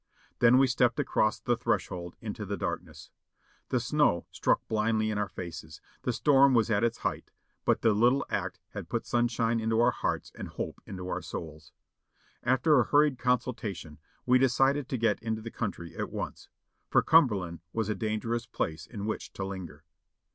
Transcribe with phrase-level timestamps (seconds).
[0.39, 3.11] Then we stepped across the threshold into the darkness.
[3.69, 7.29] The snow struck blindly in our faces; the storm was at its height,
[7.65, 11.71] but the little act had put sunshine into our hearts and hope into our souls.
[12.41, 16.49] After a hurried consultation we decided to get into the coun try at once;
[16.89, 19.83] for Cumberland was a dangerous place in which to linger.